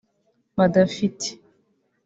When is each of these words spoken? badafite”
badafite” 0.57 1.25